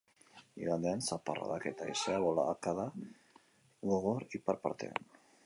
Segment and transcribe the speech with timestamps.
[0.61, 2.89] Igandean, zaparradak eta haizea boladaka
[3.93, 5.09] gogor ipar partean.